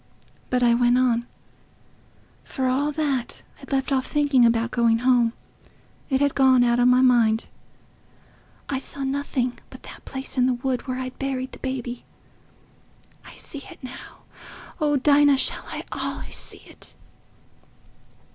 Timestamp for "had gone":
6.19-6.63